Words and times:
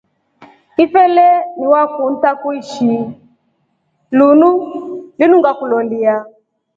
Ifele 0.83 1.25
waku 1.71 2.03
ntakuishhi 2.13 2.93
lunu 5.29 5.37
ngakuloria. 5.39 6.15